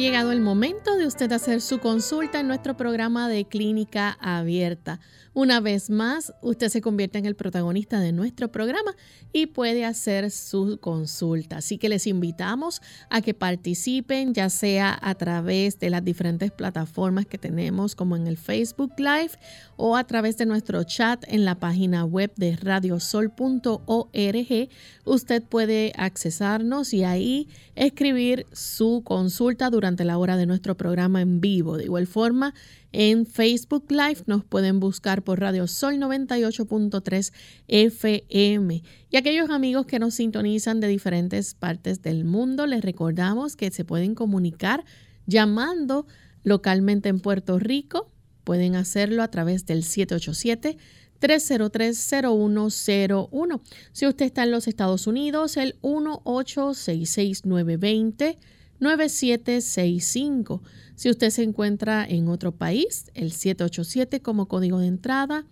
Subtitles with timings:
[0.00, 5.00] Llegado el momento de usted hacer su consulta en nuestro programa de clínica abierta.
[5.32, 8.94] Una vez más, usted se convierte en el protagonista de nuestro programa
[9.32, 11.58] y puede hacer su consulta.
[11.58, 17.24] Así que les invitamos a que participen, ya sea a través de las diferentes plataformas
[17.24, 19.38] que tenemos, como en el Facebook Live
[19.76, 24.68] o a través de nuestro chat en la página web de radiosol.org.
[25.06, 31.40] Usted puede accesarnos y ahí escribir su consulta durante la hora de nuestro programa en
[31.40, 31.76] vivo.
[31.76, 32.54] De igual forma,
[32.92, 37.32] en Facebook Live nos pueden buscar por Radio Sol 98.3
[37.68, 38.82] FM.
[39.10, 43.84] Y aquellos amigos que nos sintonizan de diferentes partes del mundo, les recordamos que se
[43.84, 44.84] pueden comunicar
[45.26, 46.06] llamando
[46.42, 48.10] localmente en Puerto Rico.
[48.44, 50.78] Pueden hacerlo a través del 787
[51.20, 53.60] 303-0101.
[53.92, 58.38] Si usted está en los Estados Unidos, el 1866920
[58.80, 60.62] 9765.
[60.96, 65.46] Si usted se encuentra en otro país, el 787 como código de entrada,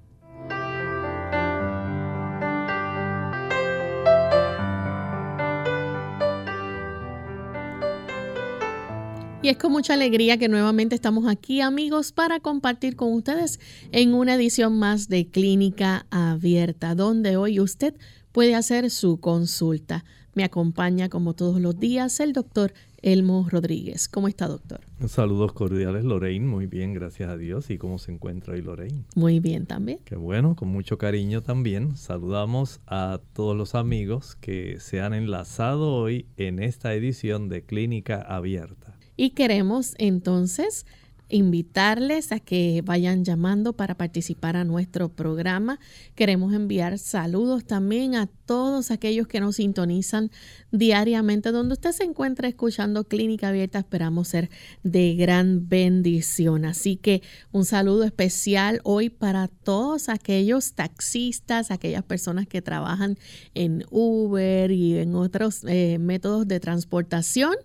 [9.47, 13.61] Y es con mucha alegría que nuevamente estamos aquí, amigos, para compartir con ustedes
[13.93, 17.95] en una edición más de Clínica Abierta, donde hoy usted
[18.33, 20.03] puede hacer su consulta.
[20.33, 24.09] Me acompaña, como todos los días, el doctor Elmo Rodríguez.
[24.09, 24.81] ¿Cómo está, doctor?
[25.07, 26.45] Saludos cordiales, Lorraine.
[26.45, 27.69] Muy bien, gracias a Dios.
[27.69, 29.05] ¿Y cómo se encuentra hoy, Lorraine?
[29.15, 29.99] Muy bien también.
[30.03, 31.95] Qué bueno, con mucho cariño también.
[31.95, 38.19] Saludamos a todos los amigos que se han enlazado hoy en esta edición de Clínica
[38.19, 38.96] Abierta.
[39.17, 40.85] Y queremos entonces
[41.29, 45.79] invitarles a que vayan llamando para participar a nuestro programa.
[46.15, 50.31] Queremos enviar saludos también a todos aquellos que nos sintonizan
[50.71, 53.79] diariamente, donde usted se encuentra escuchando Clínica Abierta.
[53.79, 54.49] Esperamos ser
[54.83, 56.63] de gran bendición.
[56.65, 63.17] Así que un saludo especial hoy para todos aquellos taxistas, aquellas personas que trabajan
[63.53, 67.55] en Uber y en otros eh, métodos de transportación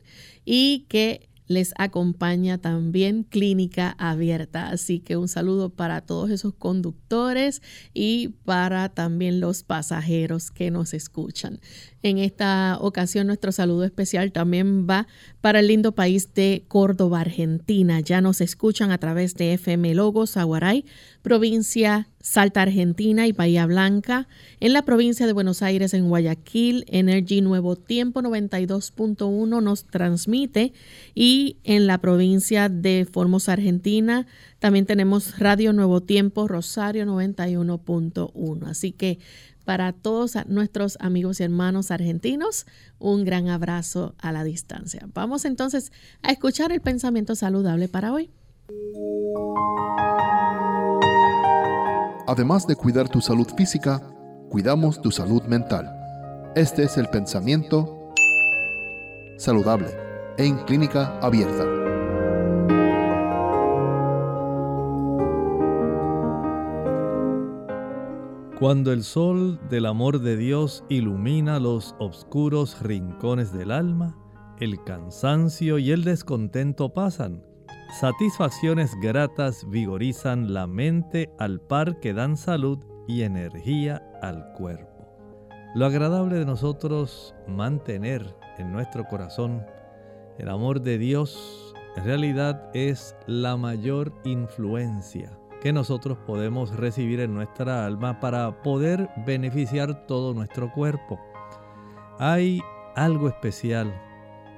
[0.45, 4.69] y que les acompaña también Clínica Abierta.
[4.69, 7.63] Así que un saludo para todos esos conductores
[7.95, 11.61] y para también los pasajeros que nos escuchan.
[12.03, 15.07] En esta ocasión nuestro saludo especial también va
[15.41, 18.01] para el lindo país de Córdoba, Argentina.
[18.01, 20.85] Ya nos escuchan a través de FM Logos, Aguaray,
[21.23, 24.29] provincia Salta, Argentina y Bahía Blanca.
[24.61, 30.73] En la provincia de Buenos Aires, en Guayaquil, Energy Nuevo Tiempo 92.1 nos transmite.
[31.15, 34.27] Y en la provincia de Formosa, Argentina,
[34.61, 38.67] también tenemos Radio Nuevo Tiempo Rosario 91.1.
[38.67, 39.19] Así que
[39.65, 42.67] para todos nuestros amigos y hermanos argentinos,
[42.99, 45.09] un gran abrazo a la distancia.
[45.15, 45.93] Vamos entonces
[46.23, 48.31] a escuchar el pensamiento saludable para hoy.
[52.27, 54.01] Además de cuidar tu salud física,
[54.49, 55.91] cuidamos tu salud mental.
[56.55, 58.13] Este es el pensamiento
[59.39, 59.89] saludable
[60.39, 61.82] en clínica abierta.
[68.63, 74.17] Cuando el sol del amor de Dios ilumina los oscuros rincones del alma,
[74.61, 77.45] el cansancio y el descontento pasan.
[77.99, 82.79] Satisfacciones gratas vigorizan la mente al par que dan salud
[83.09, 85.09] y energía al cuerpo.
[85.75, 89.67] Lo agradable de nosotros mantener en nuestro corazón
[90.39, 97.35] el amor de Dios en realidad es la mayor influencia que nosotros podemos recibir en
[97.35, 101.21] nuestra alma para poder beneficiar todo nuestro cuerpo.
[102.19, 102.61] Hay
[102.97, 103.95] algo especial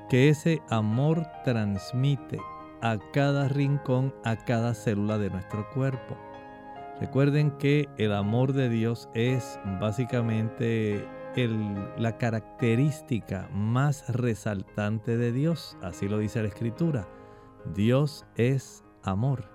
[0.08, 2.38] que ese amor transmite
[2.80, 6.16] a cada rincón, a cada célula de nuestro cuerpo.
[6.98, 11.06] Recuerden que el amor de Dios es básicamente
[11.98, 15.76] la característica más resaltante de Dios.
[15.82, 17.06] Así lo dice la Escritura.
[17.74, 19.53] Dios es amor.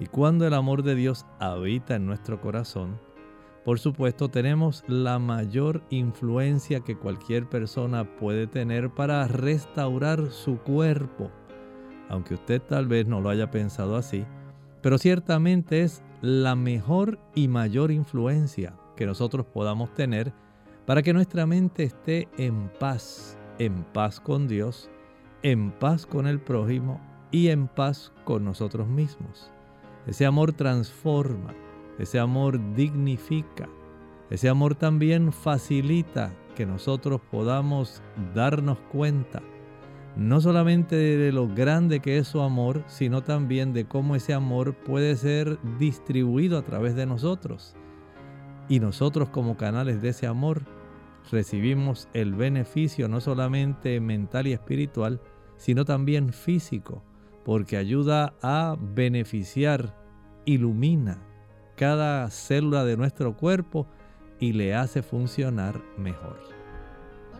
[0.00, 3.00] Y cuando el amor de Dios habita en nuestro corazón,
[3.64, 11.30] por supuesto tenemos la mayor influencia que cualquier persona puede tener para restaurar su cuerpo.
[12.08, 14.24] Aunque usted tal vez no lo haya pensado así,
[14.80, 20.32] pero ciertamente es la mejor y mayor influencia que nosotros podamos tener
[20.86, 24.88] para que nuestra mente esté en paz, en paz con Dios,
[25.42, 27.00] en paz con el prójimo
[27.30, 29.52] y en paz con nosotros mismos.
[30.08, 31.54] Ese amor transforma,
[31.98, 33.68] ese amor dignifica,
[34.30, 38.02] ese amor también facilita que nosotros podamos
[38.34, 39.40] darnos cuenta
[40.18, 44.74] no solamente de lo grande que es su amor, sino también de cómo ese amor
[44.74, 47.76] puede ser distribuido a través de nosotros.
[48.68, 50.62] Y nosotros como canales de ese amor
[51.30, 55.20] recibimos el beneficio no solamente mental y espiritual,
[55.56, 57.04] sino también físico,
[57.44, 59.94] porque ayuda a beneficiar,
[60.48, 61.18] ilumina
[61.76, 63.86] cada célula de nuestro cuerpo
[64.40, 66.40] y le hace funcionar mejor.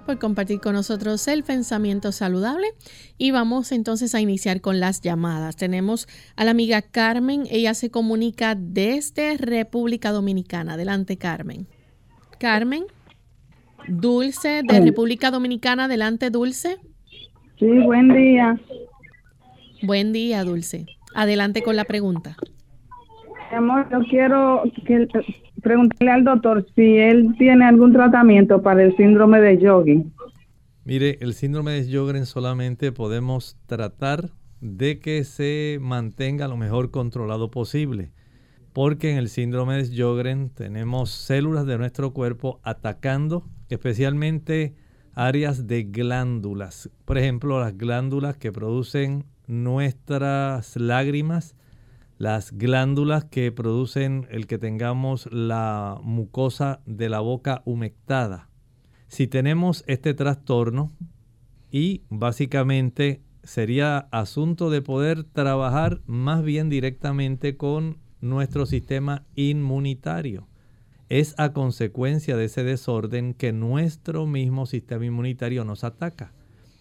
[0.06, 2.68] Por compartir con nosotros el pensamiento saludable
[3.18, 5.56] y vamos entonces a iniciar con las llamadas.
[5.56, 6.06] Tenemos
[6.36, 10.74] a la amiga Carmen, ella se comunica desde República Dominicana.
[10.74, 11.66] Adelante Carmen.
[12.38, 12.84] Carmen.
[13.88, 15.84] Dulce de República Dominicana.
[15.84, 16.76] Adelante, Dulce.
[17.58, 18.60] Sí, buen día.
[19.82, 20.86] Buen día, Dulce.
[21.14, 22.36] Adelante con la pregunta.
[23.52, 24.62] Amor, yo quiero
[25.62, 30.04] preguntarle al doctor si él tiene algún tratamiento para el síndrome de Yogi.
[30.84, 34.30] Mire, el síndrome de Sjögren solamente podemos tratar
[34.60, 38.12] de que se mantenga lo mejor controlado posible
[38.78, 44.76] porque en el síndrome de Sjögren tenemos células de nuestro cuerpo atacando especialmente
[45.14, 46.88] áreas de glándulas.
[47.04, 51.56] Por ejemplo, las glándulas que producen nuestras lágrimas,
[52.18, 58.48] las glándulas que producen el que tengamos la mucosa de la boca humectada.
[59.06, 60.92] Si tenemos este trastorno
[61.70, 70.48] y básicamente sería asunto de poder trabajar más bien directamente con nuestro sistema inmunitario.
[71.08, 76.32] Es a consecuencia de ese desorden que nuestro mismo sistema inmunitario nos ataca.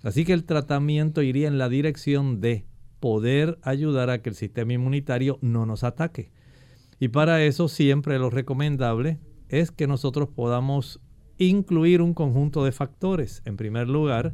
[0.03, 2.65] Así que el tratamiento iría en la dirección de
[2.99, 6.31] poder ayudar a que el sistema inmunitario no nos ataque.
[6.99, 10.99] Y para eso siempre lo recomendable es que nosotros podamos
[11.37, 13.41] incluir un conjunto de factores.
[13.45, 14.33] En primer lugar,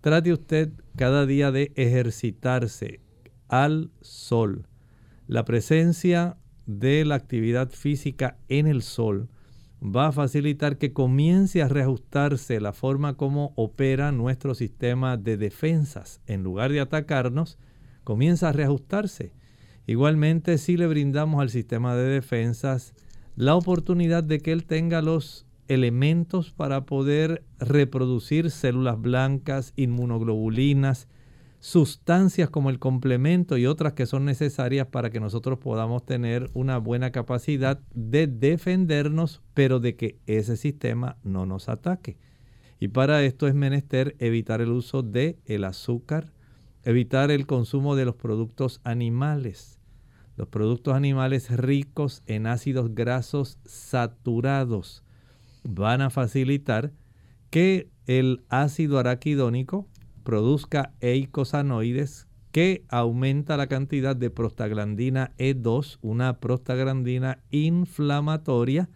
[0.00, 3.00] trate usted cada día de ejercitarse
[3.48, 4.66] al sol.
[5.26, 9.28] La presencia de la actividad física en el sol
[9.82, 16.20] va a facilitar que comience a reajustarse la forma como opera nuestro sistema de defensas.
[16.26, 17.58] En lugar de atacarnos,
[18.10, 19.32] comienza a reajustarse.
[19.86, 22.92] Igualmente, si le brindamos al sistema de defensas
[23.36, 31.06] la oportunidad de que él tenga los elementos para poder reproducir células blancas, inmunoglobulinas,
[31.60, 36.78] sustancias como el complemento y otras que son necesarias para que nosotros podamos tener una
[36.78, 42.18] buena capacidad de defendernos, pero de que ese sistema no nos ataque.
[42.80, 46.32] Y para esto es menester evitar el uso de el azúcar,
[46.84, 49.78] evitar el consumo de los productos animales.
[50.36, 55.04] Los productos animales ricos en ácidos grasos saturados
[55.64, 56.92] van a facilitar
[57.50, 59.86] que el ácido araquidónico
[60.24, 68.88] produzca eicosanoides que aumenta la cantidad de prostaglandina E2, una prostaglandina inflamatoria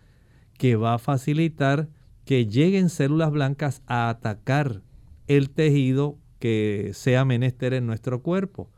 [0.58, 1.88] que va a facilitar
[2.24, 4.82] que lleguen células blancas a atacar
[5.26, 8.68] el tejido que sea menester en nuestro cuerpo.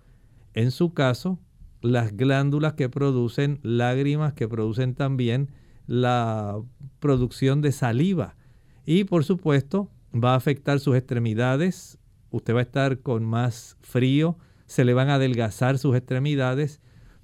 [0.55, 1.41] En su caso,
[1.83, 5.51] las glándulas que producen lágrimas, que producen también
[5.89, 6.63] la
[7.01, 8.37] producción de saliva.
[8.85, 11.99] Y por supuesto, va a afectar sus extremidades,
[12.31, 16.81] usted va a estar con más frío, se le van a adelgazar sus extremidades.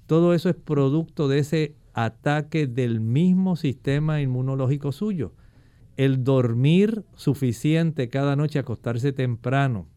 [0.07, 5.31] Todo eso es producto de ese ataque del mismo sistema inmunológico suyo.
[5.95, 9.87] El dormir suficiente cada noche, acostarse temprano,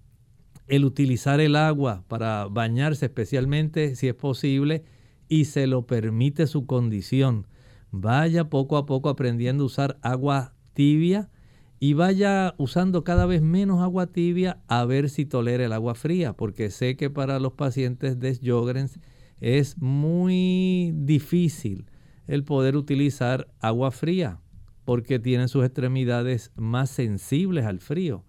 [0.67, 4.85] el utilizar el agua para bañarse especialmente si es posible
[5.29, 7.47] y se lo permite su condición.
[7.91, 11.31] Vaya poco a poco aprendiendo a usar agua tibia
[11.79, 16.33] y vaya usando cada vez menos agua tibia a ver si tolera el agua fría,
[16.33, 18.99] porque sé que para los pacientes de Sjogren's
[19.41, 21.91] es muy difícil
[22.27, 24.41] el poder utilizar agua fría,
[24.85, 28.25] porque tienen sus extremidades más sensibles al frío.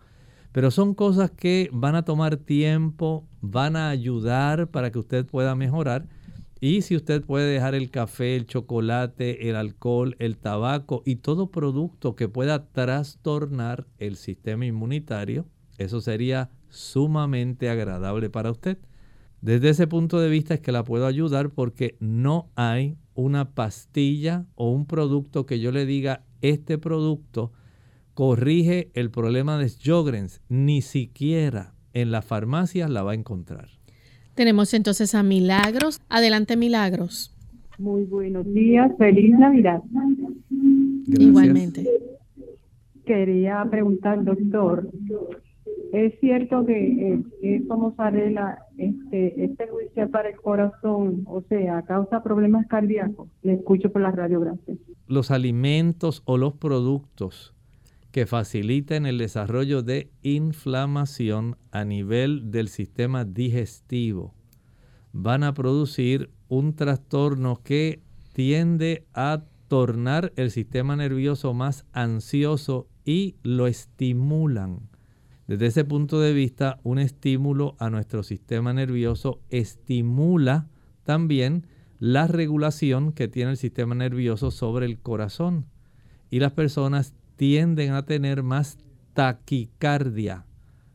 [0.57, 5.53] Pero son cosas que van a tomar tiempo, van a ayudar para que usted pueda
[5.53, 6.09] mejorar.
[6.59, 11.51] Y si usted puede dejar el café, el chocolate, el alcohol, el tabaco y todo
[11.51, 15.45] producto que pueda trastornar el sistema inmunitario,
[15.77, 18.79] eso sería sumamente agradable para usted.
[19.41, 24.47] Desde ese punto de vista es que la puedo ayudar porque no hay una pastilla
[24.55, 27.51] o un producto que yo le diga este producto
[28.17, 33.69] corrige el problema de Sjogren's, ni siquiera en las farmacias la va a encontrar.
[34.33, 36.01] Tenemos entonces a Milagros.
[36.09, 37.37] Adelante, Milagros.
[37.77, 39.83] Muy buenos días, feliz Navidad.
[41.05, 41.85] Igualmente.
[43.05, 44.89] Quería preguntar, doctor,
[45.93, 52.23] es cierto que eh, esta mozzarella, este, este juicio para el corazón, o sea, causa
[52.23, 53.29] problemas cardíacos.
[53.43, 54.79] Le escucho por la radio, gracias.
[55.05, 57.53] Los alimentos o los productos
[58.17, 64.33] que faciliten el desarrollo de inflamación a nivel del sistema digestivo
[65.11, 68.01] van a producir un trastorno que
[68.33, 74.89] tiende a tornar el sistema nervioso más ansioso y lo estimulan
[75.45, 80.69] desde ese punto de vista, un estímulo a nuestro sistema nervioso estimula
[81.03, 81.67] también
[81.99, 85.67] la regulación que tiene el sistema nervioso sobre el corazón.
[86.29, 88.77] Y las personas tienden a tener más
[89.13, 90.45] taquicardia.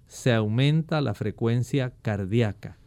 [0.06, 2.78] Se aumenta la frecuencia cardíaca.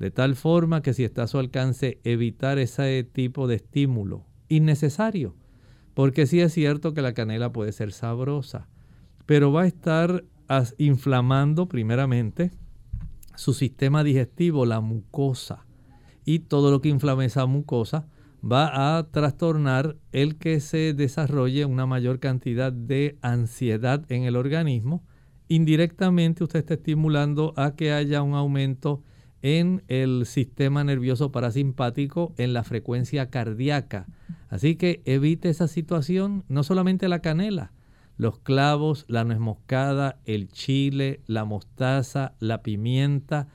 [0.00, 5.36] De tal forma que si está a su alcance evitar ese tipo de estímulo innecesario.
[5.94, 8.68] Porque sí es cierto que la canela puede ser sabrosa,
[9.26, 10.24] pero va a estar
[10.76, 12.50] inflamando primeramente
[13.36, 15.64] su sistema digestivo, la mucosa.
[16.24, 18.08] Y todo lo que inflame esa mucosa
[18.44, 25.02] va a trastornar el que se desarrolle una mayor cantidad de ansiedad en el organismo.
[25.48, 29.02] Indirectamente usted está estimulando a que haya un aumento
[29.40, 34.06] en el sistema nervioso parasimpático, en la frecuencia cardíaca.
[34.48, 37.72] Así que evite esa situación, no solamente la canela,
[38.16, 43.48] los clavos, la nuez moscada, el chile, la mostaza, la pimienta,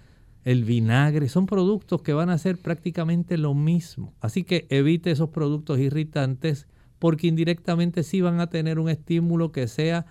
[0.50, 4.16] el vinagre, son productos que van a hacer prácticamente lo mismo.
[4.20, 6.66] Así que evite esos productos irritantes
[6.98, 10.08] porque indirectamente sí van a tener un estímulo que sea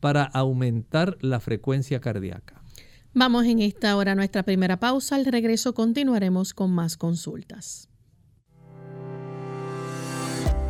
[0.00, 2.60] para aumentar la frecuencia cardíaca.
[3.14, 5.16] Vamos en esta hora a nuestra primera pausa.
[5.16, 7.87] Al regreso continuaremos con más consultas.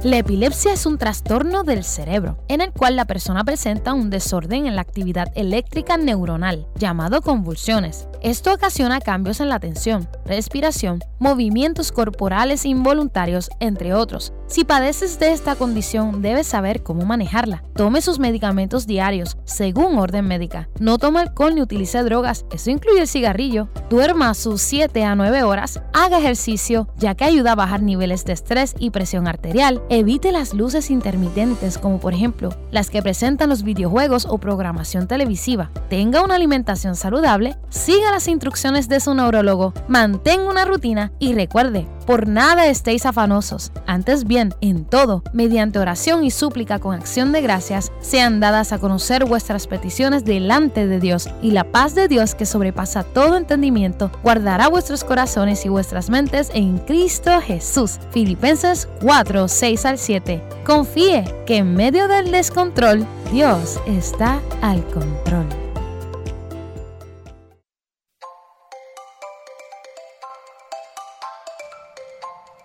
[0.05, 4.69] La epilepsia es un trastorno del cerebro, en el cual la persona presenta un desorden
[4.69, 8.07] en la actividad eléctrica neuronal, llamado convulsiones.
[8.23, 14.33] Esto ocasiona cambios en la atención, respiración, movimientos corporales involuntarios, entre otros.
[14.47, 17.65] Si padeces de esta condición, debes saber cómo manejarla.
[17.75, 20.69] Tome sus medicamentos diarios, según orden médica.
[20.79, 23.69] No tome alcohol ni utilice drogas, eso incluye el cigarrillo.
[23.91, 28.33] Duerma sus 7 a 9 horas, haga ejercicio, ya que ayuda a bajar niveles de
[28.33, 33.63] estrés y presión arterial Evite las luces intermitentes como por ejemplo las que presentan los
[33.63, 35.71] videojuegos o programación televisiva.
[35.89, 41.87] Tenga una alimentación saludable, siga las instrucciones de su neurólogo, mantenga una rutina y recuerde,
[42.07, 43.73] por nada estéis afanosos.
[43.87, 48.79] Antes bien, en todo, mediante oración y súplica con acción de gracias, sean dadas a
[48.79, 54.11] conocer vuestras peticiones delante de Dios y la paz de Dios que sobrepasa todo entendimiento
[54.23, 57.99] guardará vuestros corazones y vuestras mentes en Cristo Jesús.
[58.11, 60.43] Filipenses 4, 6 al 7.
[60.65, 65.47] Confíe que en medio del descontrol, Dios está al control.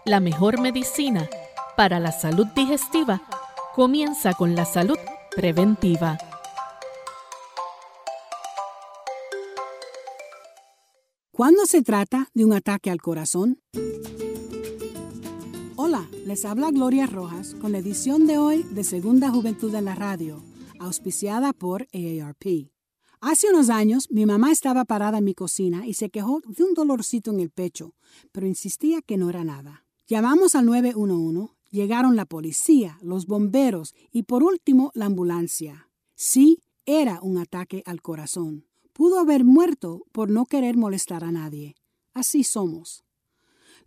[0.05, 1.29] La mejor medicina
[1.77, 3.21] para la salud digestiva
[3.73, 4.97] comienza con la salud
[5.35, 6.17] preventiva.
[11.31, 13.59] ¿Cuándo se trata de un ataque al corazón?
[15.75, 19.95] Hola, les habla Gloria Rojas con la edición de hoy de Segunda Juventud en la
[19.95, 20.43] Radio,
[20.79, 22.69] auspiciada por AARP.
[23.21, 26.75] Hace unos años mi mamá estaba parada en mi cocina y se quejó de un
[26.75, 27.95] dolorcito en el pecho,
[28.31, 29.83] pero insistía que no era nada.
[30.05, 35.89] Llamamos al 911, llegaron la policía, los bomberos y por último la ambulancia.
[36.13, 38.67] Sí, era un ataque al corazón.
[38.93, 41.73] Pudo haber muerto por no querer molestar a nadie.
[42.13, 43.03] Así somos.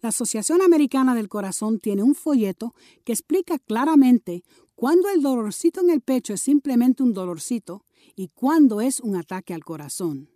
[0.00, 2.74] La Asociación Americana del Corazón tiene un folleto
[3.04, 7.84] que explica claramente cuándo el dolorcito en el pecho es simplemente un dolorcito
[8.14, 10.30] y cuándo es un ataque al corazón.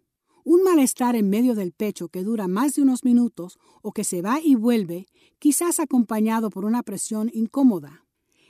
[0.44, 4.22] Un malestar en medio del pecho que dura más de unos minutos o que se
[4.22, 5.06] va y vuelve,
[5.38, 8.06] quizás acompañado por una presión incómoda.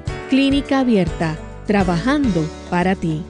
[0.31, 3.21] Clínica Abierta, trabajando para ti.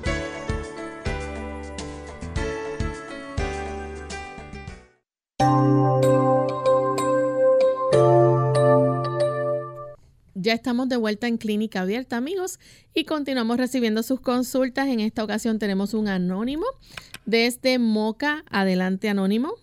[10.35, 12.59] Ya estamos de vuelta en Clínica Abierta, amigos,
[12.93, 14.87] y continuamos recibiendo sus consultas.
[14.87, 16.67] En esta ocasión tenemos un anónimo
[17.25, 18.43] desde Moca.
[18.51, 19.55] Adelante, anónimo.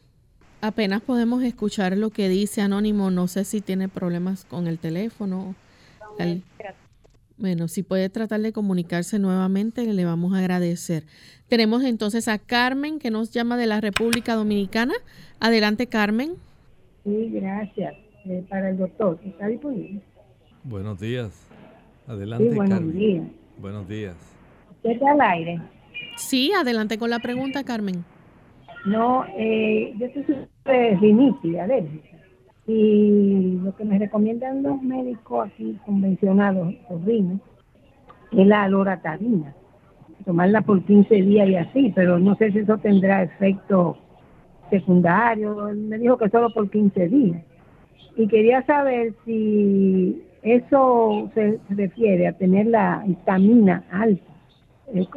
[0.61, 3.13] Apenas podemos escuchar lo que dice anónimo.
[3.13, 5.55] No sé si tiene problemas con el teléfono.
[7.39, 11.05] Bueno, si puede tratar de comunicarse nuevamente, le vamos a agradecer.
[11.47, 14.95] Tenemos entonces a Carmen, que nos llama de la República Dominicana.
[15.39, 16.33] Adelante, Carmen.
[17.05, 17.95] Sí, gracias.
[18.25, 20.01] Eh, para el doctor, ¿está disponible?
[20.65, 21.49] Buenos días.
[22.09, 23.27] Adelante, buenos Días.
[23.59, 24.17] Buenos días.
[24.77, 25.61] ¿Usted está al aire?
[26.17, 28.05] Sí, adelante con la pregunta, Carmen.
[28.85, 32.18] No, eh, yo soy de rinitis, alérgica.
[32.69, 37.41] Y lo que me recomiendan los médicos aquí convencionados, los rinos,
[38.31, 39.55] es la loratadina.
[40.27, 43.97] Tomarla por 15 días y así, pero no sé si eso tendrá efecto
[44.69, 45.71] secundario.
[45.75, 47.43] Me dijo que solo por 15 días.
[48.17, 54.33] Y quería saber si eso se, refiere a tener la histamina alta,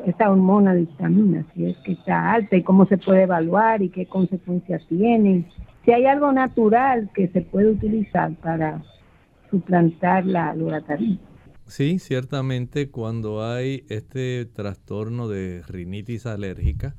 [0.05, 3.89] esta hormona de histamina, si es que está alta y cómo se puede evaluar y
[3.89, 5.45] qué consecuencias tiene.
[5.85, 8.83] Si hay algo natural que se puede utilizar para
[9.49, 11.19] suplantar la loratadina.
[11.65, 16.95] Sí, ciertamente cuando hay este trastorno de rinitis alérgica,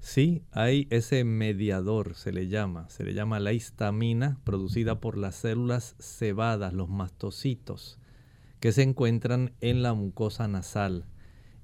[0.00, 5.34] Sí, hay ese mediador, se le llama, se le llama la histamina producida por las
[5.34, 7.98] células cebadas, los mastocitos,
[8.60, 11.04] que se encuentran en la mucosa nasal.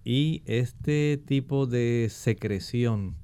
[0.04, 3.16] Y este tipo de secreción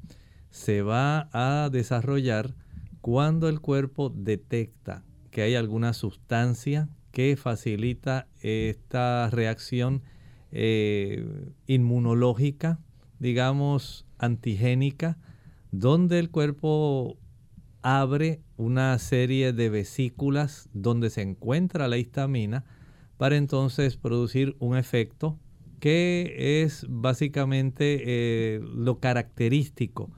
[0.51, 2.55] se va a desarrollar
[3.03, 10.03] cuando el cuerpo detecta que hay alguna sustancia que facilita esta reacción
[10.53, 12.79] eh, inmunológica,
[13.19, 15.19] digamos, antigénica
[15.73, 17.19] donde el cuerpo
[17.83, 22.65] abre una serie de vesículas donde se encuentra la histamina
[23.17, 25.41] para entonces producir un efecto
[25.81, 30.13] que es básicamente eh, lo característico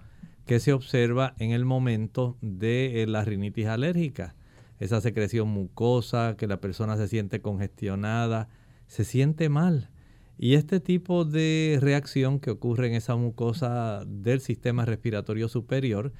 [0.46, 4.34] que se observa en el momento de eh, la rinitis alérgica.
[4.80, 8.48] Esa secreción mucosa, que la persona se siente congestionada,
[8.86, 9.90] se siente mal.
[10.36, 16.12] Y este tipo de reacción que ocurre en esa mucosa del sistema respiratorio superior,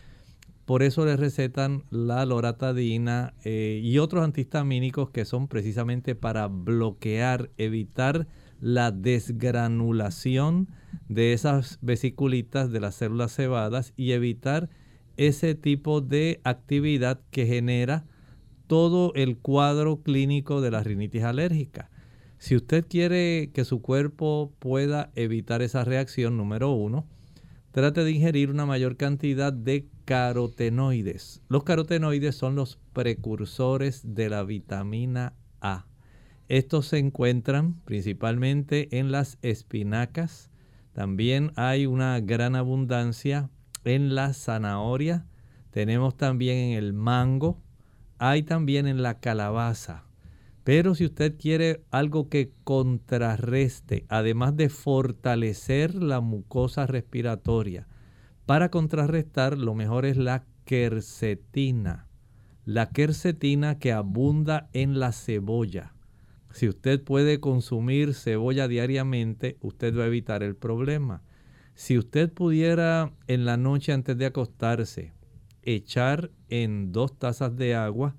[0.65, 7.51] por eso le recetan la loratadina eh, y otros antihistamínicos que son precisamente para bloquear,
[7.59, 8.27] evitar
[8.61, 10.69] la desgranulación
[11.09, 14.69] de esas vesiculitas de las células cebadas y evitar
[15.17, 18.05] ese tipo de actividad que genera
[18.67, 21.91] todo el cuadro clínico de la rinitis alérgica.
[22.39, 27.07] Si usted quiere que su cuerpo pueda evitar esa reacción, número uno,
[27.71, 31.43] trate de ingerir una mayor cantidad de carotenoides.
[31.49, 35.87] Los carotenoides son los precursores de la vitamina A.
[36.49, 40.51] Estos se encuentran principalmente en las espinacas.
[40.95, 43.51] También hay una gran abundancia
[43.85, 45.27] en la zanahoria.
[45.71, 47.61] Tenemos también en el mango.
[48.19, 50.05] Hay también en la calabaza.
[50.63, 57.87] Pero si usted quiere algo que contrarreste, además de fortalecer la mucosa respiratoria,
[58.47, 62.09] para contrarrestar lo mejor es la quercetina.
[62.65, 65.93] la quercetina que abunda en la cebolla.
[66.55, 71.21] Si usted puede consumir cebolla diariamente, usted va a evitar el problema.
[71.75, 75.15] Si usted pudiera en la noche antes de acostarse
[75.65, 78.15] echar en dos tazas de agua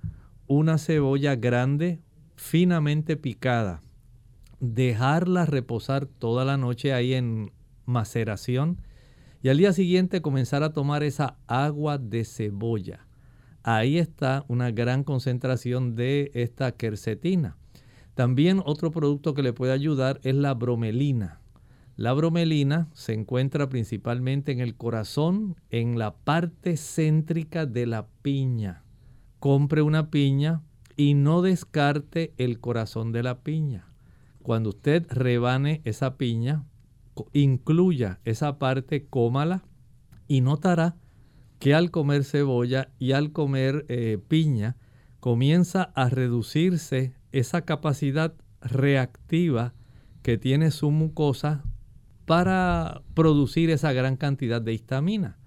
[0.48, 2.02] una cebolla grande,
[2.36, 3.80] finamente picada,
[4.60, 7.54] dejarla reposar toda la noche ahí en
[7.86, 8.82] maceración
[9.42, 13.08] y al día siguiente comenzar a tomar esa agua de cebolla.
[13.64, 17.56] Ahí está una gran concentración de esta quercetina.
[18.16, 21.42] También otro producto que le puede ayudar es la bromelina.
[21.98, 28.84] La bromelina se encuentra principalmente en el corazón, en la parte céntrica de la piña.
[29.40, 30.62] Compre una piña
[30.98, 33.88] y no descarte el corazón de la piña.
[34.42, 36.66] Cuando usted rebane esa piña,
[37.34, 39.64] incluya esa parte, cómala
[40.28, 40.96] y notará
[41.60, 44.78] que al comer cebolla y al comer eh, piña
[45.20, 49.74] comienza a reducirse esa capacidad reactiva
[50.24, 51.66] que tiene su mucosa
[52.26, 55.38] para producir esa gran cantidad de histamina.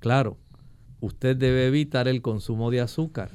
[0.00, 0.38] Claro,
[1.00, 3.30] usted debe evitar el consumo de azúcar.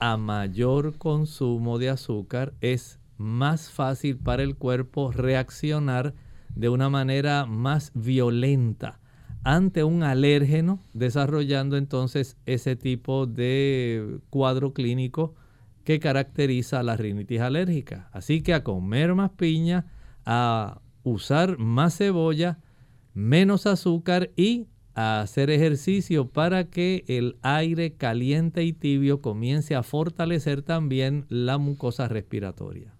[0.00, 6.14] A mayor consumo de azúcar es más fácil para el cuerpo reaccionar
[6.56, 8.98] de una manera más violenta
[9.44, 15.36] ante un alérgeno, desarrollando entonces ese tipo de cuadro clínico
[15.86, 18.10] que caracteriza la rinitis alérgica.
[18.12, 19.86] Así que a comer más piña,
[20.26, 22.58] a usar más cebolla,
[23.14, 29.84] menos azúcar y a hacer ejercicio para que el aire caliente y tibio comience a
[29.84, 32.92] fortalecer también la mucosa respiratoria.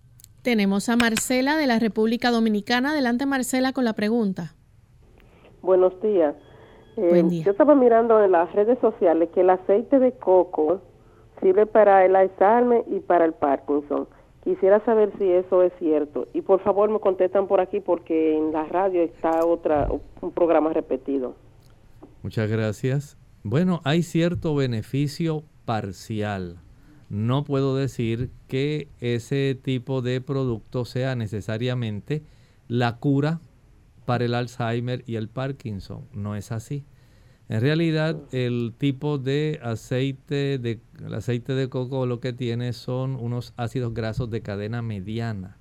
[0.43, 2.93] Tenemos a Marcela de la República Dominicana.
[2.93, 4.55] Adelante Marcela con la pregunta.
[5.61, 6.37] Buenos días.
[6.97, 7.45] Eh, Buen día.
[7.47, 10.83] Yo estaba mirando en las redes sociales que el aceite de coco
[11.41, 14.09] sirve para el Alzheimer y para el Parkinson.
[14.45, 16.29] Quisiera saber si eso es cierto.
[16.33, 19.89] Y por favor me contestan por aquí porque en la radio está otra
[20.21, 21.35] un programa repetido.
[22.23, 23.19] Muchas gracias.
[23.43, 26.59] Bueno, hay cierto beneficio parcial.
[27.09, 32.23] No puedo decir que ese tipo de producto sea necesariamente
[32.69, 33.41] la cura
[34.07, 36.07] para el Alzheimer y el Parkinson.
[36.13, 36.85] No es así.
[37.49, 40.81] En realidad, el tipo de aceite de,
[41.15, 45.57] aceite de coco lo que tiene son unos ácidos grasos de cadena mediana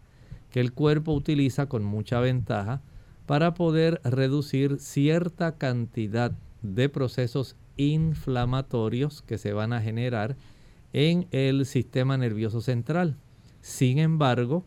[0.49, 2.81] que el cuerpo utiliza con mucha ventaja
[3.25, 10.37] para poder reducir cierta cantidad de procesos inflamatorios que se van a generar
[10.93, 13.17] en el sistema nervioso central.
[13.61, 14.63] Sin embargo,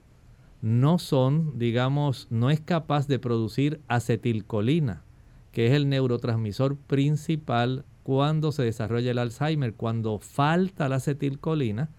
[0.60, 5.04] no son, digamos, no es capaz de producir acetilcolina
[5.52, 9.74] que es el neurotransmisor principal cuando se desarrolla el Alzheimer.
[9.74, 11.90] Cuando falta la acetilcolina,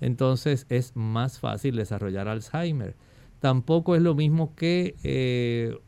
[0.00, 2.96] entonces es más fácil desarrollar Alzheimer.
[3.38, 5.78] Tampoco es lo mismo que eh,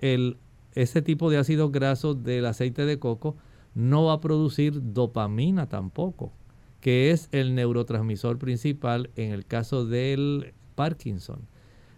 [0.00, 0.38] el,
[0.74, 3.36] ese tipo de ácidos grasos del aceite de coco
[3.74, 6.32] no va a producir dopamina tampoco,
[6.80, 11.48] que es el neurotransmisor principal en el caso del Parkinson.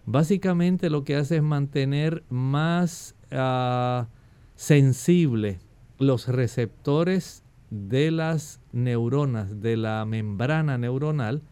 [0.07, 4.09] Básicamente lo que hace es mantener más ah,
[4.59, 5.61] sensible
[6.01, 11.43] los receptores de las neuronas, de la membrana neuronal,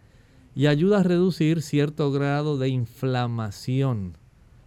[0.57, 4.19] y ayuda a reducir cierto grado de inflamación,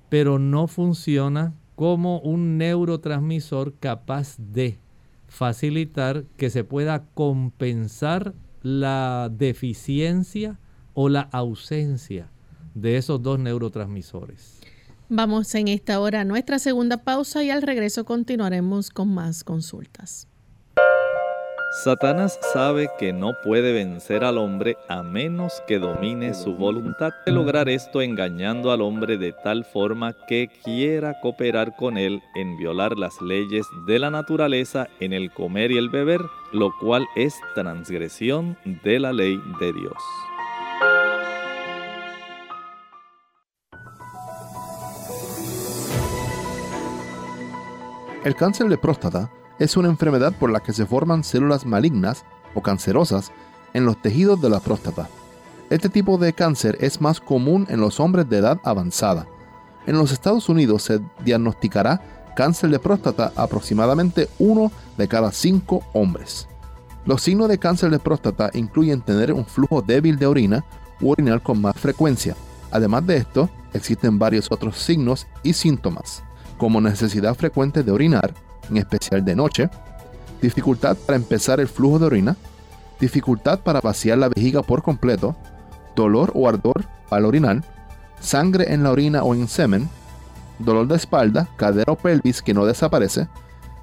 [0.08, 4.80] pero no funciona como un neurotransmisor capaz de
[5.28, 10.60] facilitar que se pueda compensar la deficiencia
[10.94, 12.32] o la ausencia
[12.74, 14.59] de esos dos neurotransmisores.
[15.12, 20.28] Vamos en esta hora a nuestra segunda pausa y al regreso continuaremos con más consultas.
[21.84, 27.12] Satanás sabe que no puede vencer al hombre a menos que domine su voluntad.
[27.26, 32.58] De lograr esto engañando al hombre de tal forma que quiera cooperar con él en
[32.58, 36.22] violar las leyes de la naturaleza en el comer y el beber,
[36.54, 40.29] lo cual es transgresión de la ley de Dios.
[48.26, 52.62] El cáncer de próstata es una enfermedad por la que se forman células malignas o
[52.62, 53.32] cancerosas
[53.74, 55.08] en los tejidos de la próstata.
[55.70, 59.26] Este tipo de cáncer es más común en los hombres de edad avanzada.
[59.88, 62.02] En los Estados Unidos se diagnosticará
[62.36, 66.50] cáncer de próstata aproximadamente uno de cada cinco hombres.
[67.06, 70.66] Los signos de cáncer de próstata incluyen tener un flujo débil de orina
[71.00, 72.36] u orinar con más frecuencia.
[72.70, 76.24] Además de esto, existen varios otros signos y síntomas
[76.60, 78.36] como necesidad frecuente de orinar,
[78.70, 79.70] en especial de noche,
[80.42, 82.36] dificultad para empezar el flujo de orina,
[83.00, 85.36] dificultad para vaciar la vejiga por completo,
[85.96, 87.64] dolor o ardor al orinar,
[88.20, 89.90] sangre en la orina o en semen,
[90.60, 93.28] dolor de espalda, cadera o pelvis que no desaparece,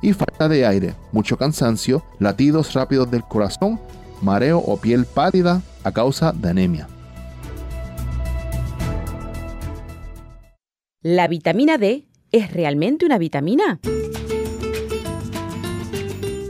[0.03, 3.81] y falta de aire, mucho cansancio, latidos rápidos del corazón,
[4.21, 6.89] mareo o piel pálida a causa de anemia.
[11.01, 13.81] ¿La vitamina D es realmente una vitamina?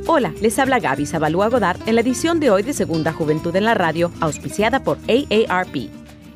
[0.09, 3.65] Hola, les habla Gaby Zabalúa Godard en la edición de hoy de Segunda Juventud en
[3.65, 5.91] la Radio, auspiciada por AARP.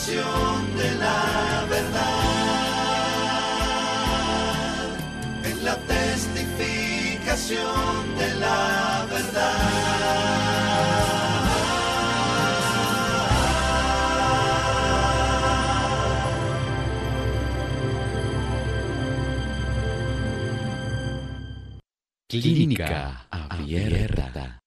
[0.06, 1.98] De la verdad,
[5.42, 9.56] en la testificación de la verdad.
[22.28, 24.60] Clínica Abierta.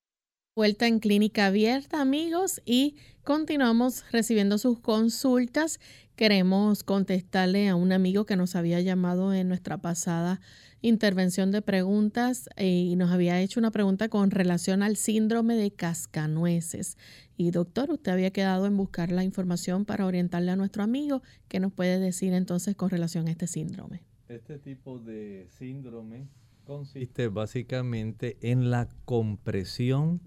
[0.54, 2.98] Vuelta en Clínica Abierta, amigos, y
[3.30, 5.80] continuamos recibiendo sus consultas.
[6.16, 10.42] Queremos contestarle a un amigo que nos había llamado en nuestra pasada
[10.82, 15.70] intervención de preguntas eh, y nos había hecho una pregunta con relación al síndrome de
[15.70, 16.98] cascanueces.
[17.38, 21.22] Y doctor, usted había quedado en buscar la información para orientarle a nuestro amigo.
[21.50, 24.02] ¿Qué nos puede decir entonces con relación a este síndrome?
[24.28, 26.26] Este tipo de síndrome
[26.66, 30.20] consiste básicamente en la compresión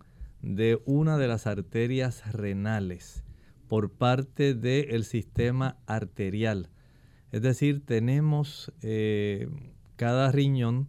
[0.42, 3.24] de una de las arterias renales
[3.68, 6.68] por parte del sistema arterial.
[7.30, 9.48] Es decir, tenemos eh,
[9.96, 10.88] cada riñón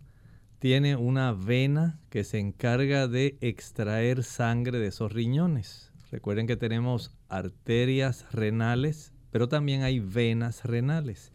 [0.63, 5.91] tiene una vena que se encarga de extraer sangre de esos riñones.
[6.09, 11.33] Recuerden que tenemos arterias renales, pero también hay venas renales.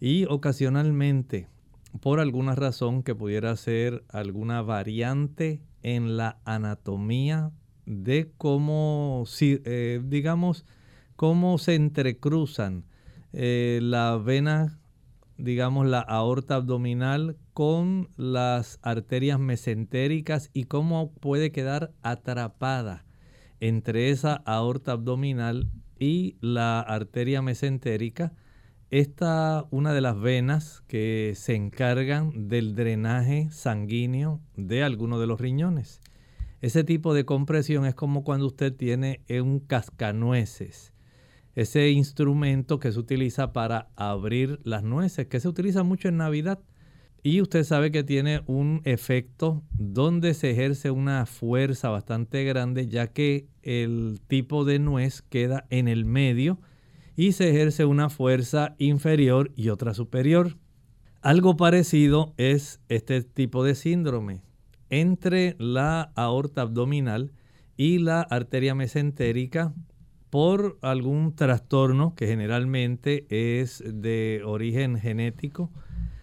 [0.00, 1.48] Y ocasionalmente,
[2.00, 7.52] por alguna razón que pudiera ser alguna variante en la anatomía
[7.86, 10.66] de cómo, eh, digamos,
[11.16, 12.84] cómo se entrecruzan
[13.32, 14.78] eh, la vena,
[15.36, 23.04] digamos, la aorta abdominal con las arterias mesentéricas y cómo puede quedar atrapada
[23.60, 28.32] entre esa aorta abdominal y la arteria mesentérica.
[28.90, 35.38] Esta una de las venas que se encargan del drenaje sanguíneo de alguno de los
[35.38, 36.00] riñones.
[36.62, 40.94] Ese tipo de compresión es como cuando usted tiene un cascanueces,
[41.54, 46.58] ese instrumento que se utiliza para abrir las nueces, que se utiliza mucho en Navidad.
[47.22, 53.08] y usted sabe que tiene un efecto donde se ejerce una fuerza bastante grande ya
[53.08, 56.58] que el tipo de nuez queda en el medio
[57.18, 60.56] y se ejerce una fuerza inferior y otra superior.
[61.20, 64.40] Algo parecido es este tipo de síndrome.
[64.88, 67.32] Entre la aorta abdominal
[67.76, 69.74] y la arteria mesentérica
[70.30, 75.72] por algún trastorno que generalmente es de origen genético,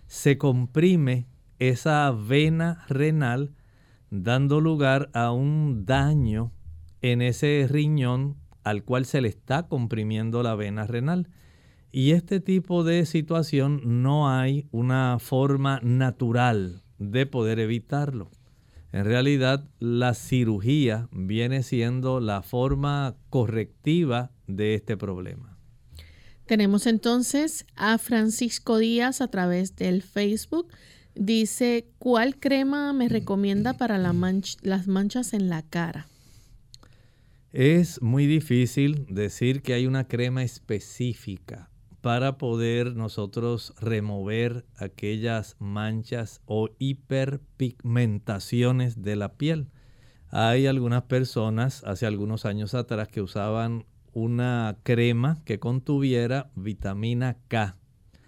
[0.07, 1.27] se comprime
[1.59, 3.51] esa vena renal
[4.11, 6.53] dando lugar a un daño
[7.01, 11.29] en ese riñón al cual se le está comprimiendo la vena renal.
[11.91, 18.31] Y este tipo de situación no hay una forma natural de poder evitarlo.
[18.91, 25.57] En realidad, la cirugía viene siendo la forma correctiva de este problema.
[26.45, 30.67] Tenemos entonces a Francisco Díaz a través del Facebook.
[31.13, 36.07] Dice, ¿cuál crema me recomienda para las manchas en la cara?
[37.57, 41.69] Es muy difícil decir que hay una crema específica
[42.01, 49.69] para poder nosotros remover aquellas manchas o hiperpigmentaciones de la piel.
[50.31, 57.77] Hay algunas personas hace algunos años atrás que usaban una crema que contuviera vitamina K,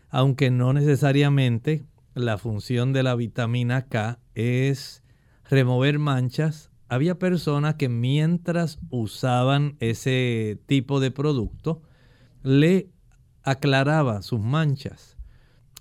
[0.09, 5.03] aunque no necesariamente la función de la vitamina K es
[5.49, 11.81] remover manchas había personas que mientras usaban ese tipo de producto,
[12.43, 12.89] le
[13.43, 15.17] aclaraba sus manchas.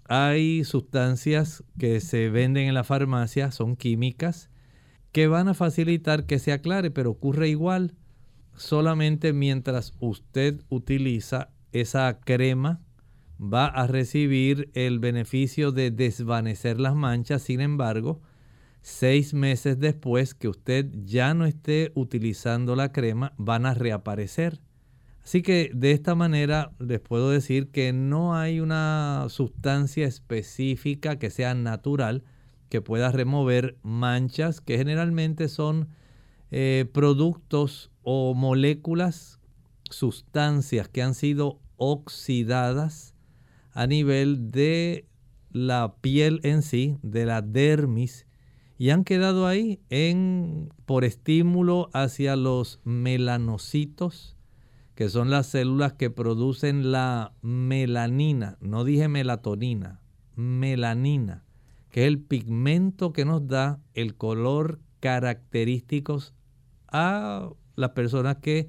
[0.09, 4.51] Hay sustancias que se venden en la farmacia, son químicas,
[5.12, 7.95] que van a facilitar que se aclare, pero ocurre igual
[8.55, 12.81] solamente mientras usted utiliza esa crema
[13.40, 18.21] va a recibir el beneficio de desvanecer las manchas, sin embargo,
[18.87, 24.61] seis meses después que usted ya no esté utilizando la crema, van a reaparecer.
[25.25, 31.31] Así que de esta manera les puedo decir que no hay una sustancia específica que
[31.31, 32.22] sea natural
[32.68, 35.88] que pueda remover manchas que generalmente son
[36.53, 39.40] eh, productos o moléculas,
[39.90, 43.16] sustancias que han sido oxidadas
[43.72, 45.09] a nivel de
[45.51, 48.27] la piel en sí, de la dermis
[48.79, 54.37] y han quedado ahí en, por estímulo hacia los melanocitos,
[54.95, 60.01] que son las células que producen la melanina, no dije melatonina,
[60.35, 61.45] melanina,
[61.91, 66.19] que es el pigmento que nos da el color característico
[66.89, 68.69] a las personas que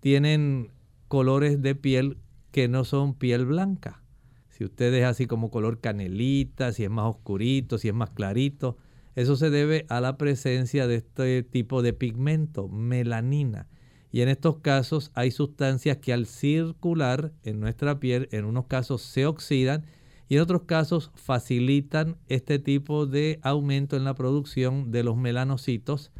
[0.00, 0.72] tienen
[1.08, 2.18] colores de piel
[2.50, 4.02] que no son piel blanca.
[4.48, 8.76] Si usted es así como color canelita, si es más oscurito, si es más clarito,
[9.14, 13.68] eso se debe a la presencia de este tipo de pigmento, melanina.
[14.10, 19.02] Y en estos casos hay sustancias que al circular en nuestra piel, en unos casos
[19.02, 19.84] se oxidan
[20.28, 26.12] y en otros casos facilitan este tipo de aumento en la producción de los melanocitos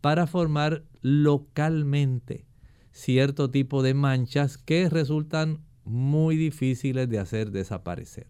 [0.00, 2.46] para formar localmente
[2.92, 8.26] cierto tipo de manchas que resultan muy difíciles de hacer desaparecer.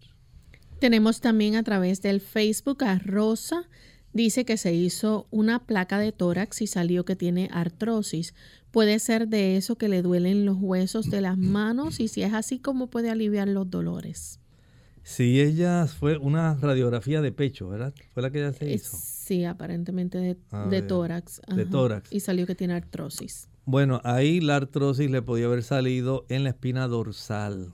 [0.79, 3.69] Tenemos también a través del Facebook a Rosa
[4.13, 8.33] Dice que se hizo una placa de tórax y salió que tiene artrosis.
[8.71, 12.33] Puede ser de eso que le duelen los huesos de las manos y si es
[12.33, 14.39] así, ¿cómo puede aliviar los dolores?
[15.03, 17.93] Si ella fue una radiografía de pecho, ¿verdad?
[18.13, 18.97] Fue la que ella se hizo.
[19.01, 20.35] Sí, aparentemente de,
[20.81, 21.41] tórax.
[21.55, 22.11] De tórax.
[22.11, 23.49] Y salió que tiene artrosis.
[23.65, 27.73] Bueno, ahí la artrosis le podía haber salido en la espina dorsal.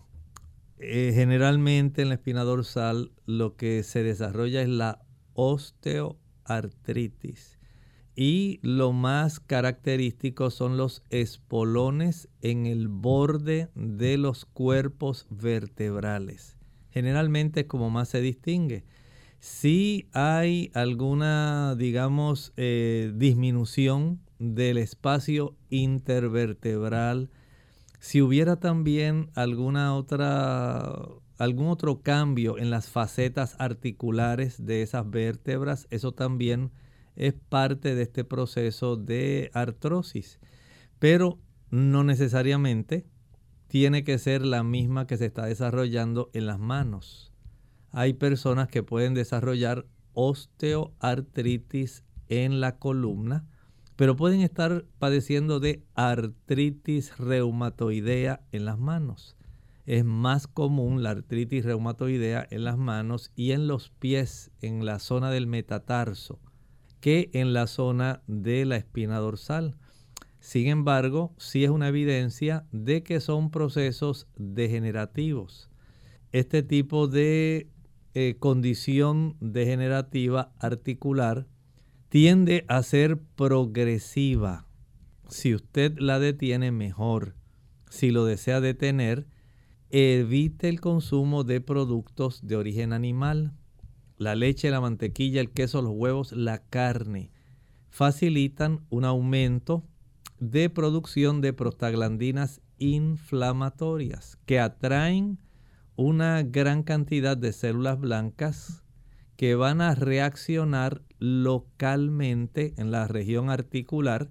[0.80, 5.02] Eh, generalmente en la espina dorsal lo que se desarrolla es la
[5.34, 7.57] osteo artritis.
[8.15, 16.57] Y lo más característico son los espolones en el borde de los cuerpos vertebrales.
[16.89, 18.86] Generalmente es como más se distingue.
[19.39, 27.30] Si hay alguna, digamos, eh, disminución del espacio intervertebral,
[27.99, 30.97] si hubiera también alguna otra
[31.38, 36.71] algún otro cambio en las facetas articulares de esas vértebras, eso también
[37.15, 40.39] es parte de este proceso de artrosis.
[40.99, 43.05] Pero no necesariamente
[43.67, 47.33] tiene que ser la misma que se está desarrollando en las manos.
[47.91, 53.45] Hay personas que pueden desarrollar osteoartritis en la columna,
[53.95, 59.36] pero pueden estar padeciendo de artritis reumatoidea en las manos.
[59.88, 64.99] Es más común la artritis reumatoidea en las manos y en los pies, en la
[64.99, 66.39] zona del metatarso,
[66.99, 69.77] que en la zona de la espina dorsal.
[70.41, 75.69] Sin embargo, sí es una evidencia de que son procesos degenerativos.
[76.33, 77.69] Este tipo de
[78.13, 81.47] eh, condición degenerativa articular
[82.09, 84.67] tiende a ser progresiva.
[85.29, 87.35] Si usted la detiene mejor.
[87.89, 89.27] Si lo desea detener,
[89.89, 93.53] evite el consumo de productos de origen animal.
[94.17, 97.31] La leche, la mantequilla, el queso, los huevos, la carne
[97.89, 99.83] facilitan un aumento
[100.39, 105.39] de producción de prostaglandinas inflamatorias que atraen
[105.95, 108.83] una gran cantidad de células blancas
[109.35, 114.29] que van a reaccionar localmente en la región articular,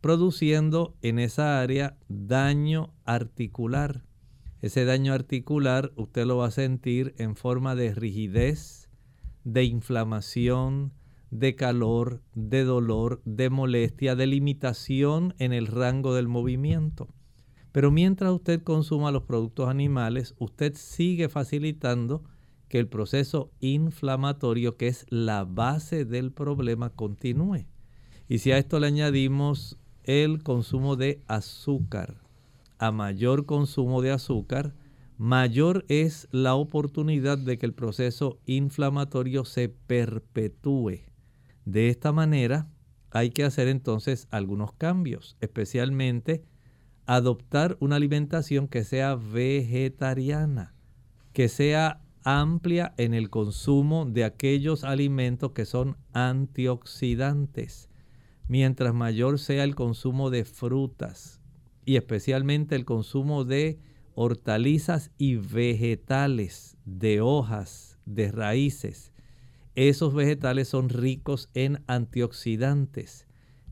[0.00, 4.02] produciendo en esa área daño articular.
[4.62, 8.88] Ese daño articular usted lo va a sentir en forma de rigidez,
[9.44, 10.92] de inflamación,
[11.30, 17.08] de calor, de dolor, de molestia, de limitación en el rango del movimiento.
[17.72, 22.24] Pero mientras usted consuma los productos animales, usted sigue facilitando
[22.68, 27.66] que el proceso inflamatorio, que es la base del problema, continúe.
[28.28, 32.25] Y si a esto le añadimos el consumo de azúcar,
[32.78, 34.74] a mayor consumo de azúcar,
[35.18, 41.00] mayor es la oportunidad de que el proceso inflamatorio se perpetúe.
[41.64, 42.68] De esta manera,
[43.10, 46.44] hay que hacer entonces algunos cambios, especialmente
[47.06, 50.74] adoptar una alimentación que sea vegetariana,
[51.32, 57.88] que sea amplia en el consumo de aquellos alimentos que son antioxidantes.
[58.48, 61.40] Mientras mayor sea el consumo de frutas,
[61.86, 63.78] y especialmente el consumo de
[64.14, 69.12] hortalizas y vegetales, de hojas, de raíces.
[69.76, 73.26] Esos vegetales son ricos en antioxidantes.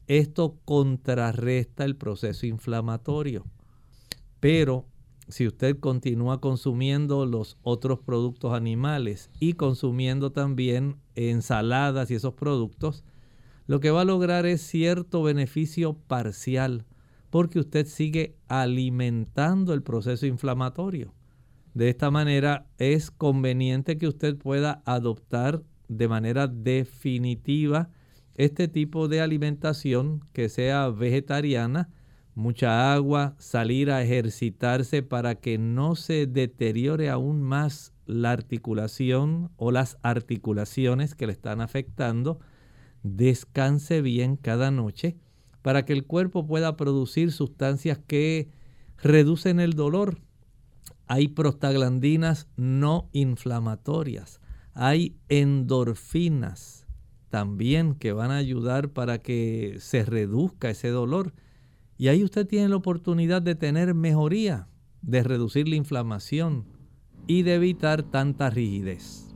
[0.07, 3.45] Esto contrarresta el proceso inflamatorio.
[4.39, 4.87] Pero
[5.29, 13.03] si usted continúa consumiendo los otros productos animales y consumiendo también ensaladas y esos productos,
[13.67, 16.85] lo que va a lograr es cierto beneficio parcial
[17.35, 21.13] porque usted sigue alimentando el proceso inflamatorio.
[21.75, 27.91] De esta manera es conveniente que usted pueda adoptar de manera definitiva
[28.37, 31.91] este tipo de alimentación que sea vegetariana,
[32.37, 39.73] mucha agua, salir a ejercitarse para que no se deteriore aún más la articulación o
[39.73, 42.39] las articulaciones que le están afectando,
[43.03, 45.17] descanse bien cada noche
[45.65, 48.51] para que el cuerpo pueda producir sustancias que
[48.99, 50.21] reducen el dolor.
[51.07, 54.43] Hay prostaglandinas no inflamatorias,
[54.75, 56.87] hay endorfinas
[57.31, 61.33] también que van a ayudar para que se reduzca ese dolor.
[61.97, 64.69] Y ahí usted tiene la oportunidad de tener mejoría,
[65.01, 66.67] de reducir la inflamación
[67.27, 69.35] y de evitar tanta rigidez.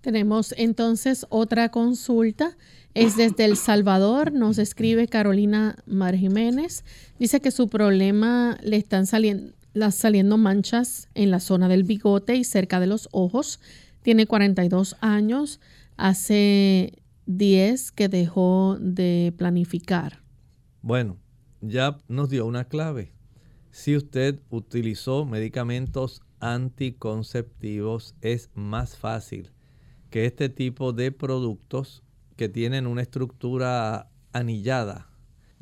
[0.00, 2.56] Tenemos entonces otra consulta
[2.94, 6.84] es desde El Salvador, nos escribe Carolina Mar Jiménez.
[7.18, 9.52] Dice que su problema le están saliendo,
[9.90, 13.58] saliendo manchas en la zona del bigote y cerca de los ojos.
[14.02, 15.60] Tiene 42 años.
[15.96, 20.22] Hace 10 que dejó de planificar.
[20.80, 21.18] Bueno,
[21.60, 23.12] ya nos dio una clave.
[23.72, 29.50] Si usted utilizó medicamentos anticonceptivos, es más fácil
[30.10, 32.04] que este tipo de productos
[32.36, 35.08] que tienen una estructura anillada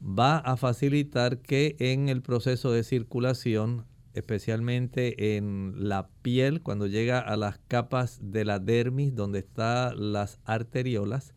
[0.03, 7.21] va a facilitar que en el proceso de circulación, especialmente en la piel, cuando llega
[7.21, 11.35] a las capas de la dermis donde están las arteriolas,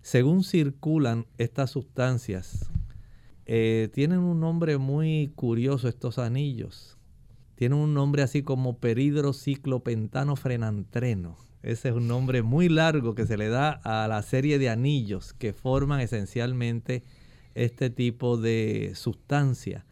[0.00, 2.70] según circulan estas sustancias,
[3.44, 6.96] eh, tienen un nombre muy curioso estos anillos.
[7.56, 13.36] Tienen un nombre así como peridrociclopentano frenantreno ese es un nombre muy largo que se
[13.36, 17.02] le da a la serie de anillos que forman esencialmente
[17.54, 19.84] este tipo de sustancia.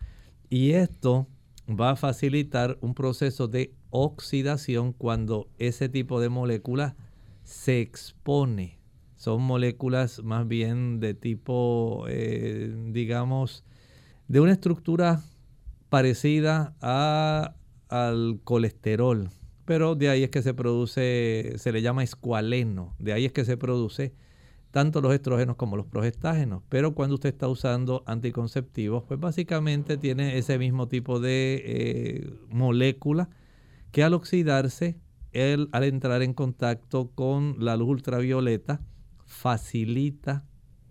[0.48, 1.26] Y esto
[1.68, 6.94] va a facilitar un proceso de oxidación cuando ese tipo de molécula
[7.42, 8.78] se expone.
[9.16, 13.64] Son moléculas más bien de tipo, eh, digamos,
[14.28, 15.20] de una estructura
[15.88, 19.30] parecida al colesterol
[19.66, 23.44] pero de ahí es que se produce, se le llama escualeno, de ahí es que
[23.44, 24.14] se produce
[24.70, 26.62] tanto los estrógenos como los progestágenos.
[26.68, 33.28] Pero cuando usted está usando anticonceptivos, pues básicamente tiene ese mismo tipo de eh, molécula
[33.90, 34.98] que al oxidarse,
[35.72, 38.80] al entrar en contacto con la luz ultravioleta,
[39.24, 40.44] facilita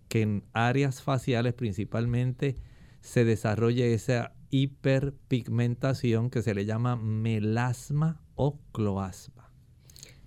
[0.10, 2.56] que en áreas faciales principalmente
[3.02, 9.52] se desarrolle esa hiperpigmentación que se le llama melasma o cloasma.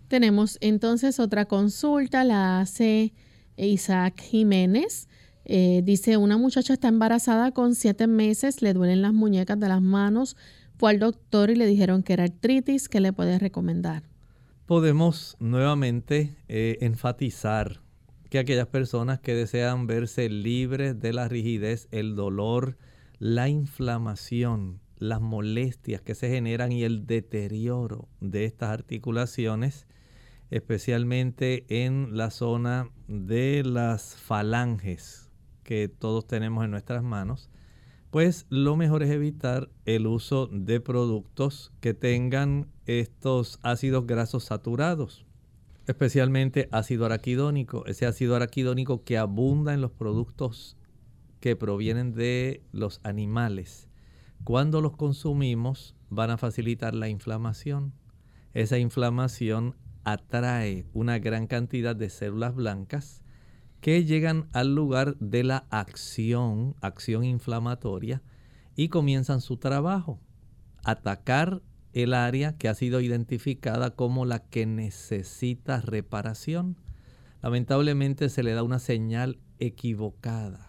[0.09, 3.15] Tenemos entonces otra consulta, la hace
[3.57, 5.09] Isaac Jiménez.
[5.45, 9.81] Eh, dice, una muchacha está embarazada con siete meses, le duelen las muñecas de las
[9.81, 10.37] manos,
[10.77, 14.03] fue al doctor y le dijeron que era artritis, ¿qué le puede recomendar?
[14.67, 17.81] Podemos nuevamente eh, enfatizar
[18.29, 22.77] que aquellas personas que desean verse libres de la rigidez, el dolor,
[23.19, 29.87] la inflamación, las molestias que se generan y el deterioro de estas articulaciones,
[30.51, 35.31] especialmente en la zona de las falanges
[35.65, 37.51] que todos tenemos en nuestras manos,
[38.11, 45.27] pues lo mejor es evitar el uso de productos que tengan estos ácidos grasos saturados,
[45.87, 50.78] especialmente ácido araquidónico, ese ácido araquidónico que abunda en los productos
[51.41, 53.89] que provienen de los animales.
[54.45, 57.93] Cuando los consumimos van a facilitar la inflamación.
[58.55, 63.23] Esa inflamación atrae una gran cantidad de células blancas
[63.81, 68.23] que llegan al lugar de la acción, acción inflamatoria,
[68.75, 70.21] y comienzan su trabajo,
[70.85, 71.63] atacar
[71.93, 76.77] el área que ha sido identificada como la que necesita reparación.
[77.43, 80.68] Lamentablemente se le da una señal equivocada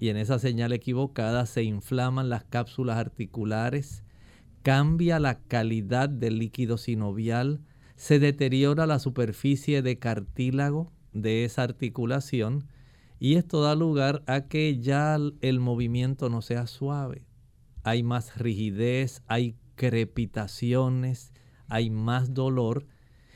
[0.00, 4.02] y en esa señal equivocada se inflaman las cápsulas articulares,
[4.62, 7.60] cambia la calidad del líquido sinovial,
[7.96, 12.66] se deteriora la superficie de cartílago de esa articulación
[13.18, 17.26] y esto da lugar a que ya el movimiento no sea suave.
[17.82, 21.34] Hay más rigidez, hay crepitaciones,
[21.68, 22.86] hay más dolor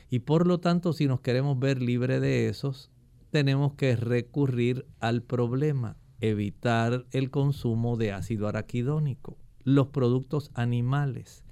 [0.09, 2.89] y por lo tanto si nos queremos ver libre de esos,
[3.29, 11.43] tenemos que recurrir al problema, evitar el consumo de ácido araquidónico, los productos animales,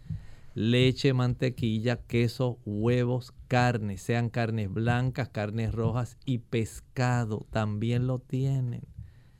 [0.53, 8.81] leche, mantequilla, queso, huevos, carnes, sean carnes blancas, carnes rojas y pescado, también lo tienen.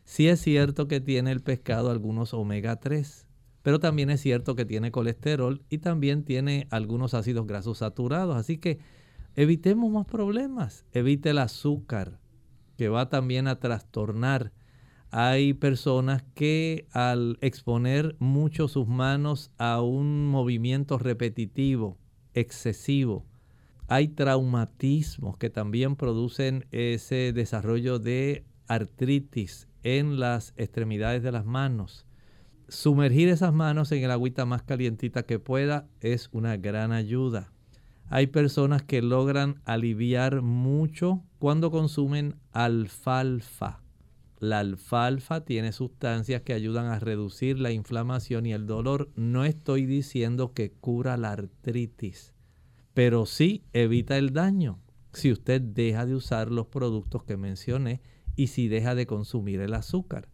[0.05, 3.28] Sí es cierto que tiene el pescado algunos omega 3,
[3.61, 8.57] pero también es cierto que tiene colesterol y también tiene algunos ácidos grasos saturados, así
[8.57, 8.80] que
[9.36, 12.19] evitemos más problemas, evite el azúcar,
[12.76, 14.51] que va también a trastornar
[15.16, 21.99] hay personas que al exponer mucho sus manos a un movimiento repetitivo,
[22.34, 23.24] excesivo,
[23.88, 32.07] hay traumatismos que también producen ese desarrollo de artritis en las extremidades de las manos.
[32.68, 37.53] Sumergir esas manos en el agüita más calientita que pueda es una gran ayuda.
[38.09, 43.82] Hay personas que logran aliviar mucho cuando consumen alfalfa.
[44.44, 49.10] La alfalfa tiene sustancias que ayudan a reducir la inflamación y el dolor.
[49.16, 52.34] No estoy diciendo que cura la artritis,
[52.94, 54.82] pero sí evita el daño
[55.14, 58.02] si usted deja de usar los productos que mencioné
[58.36, 60.28] y si deja de consumir el azúcar.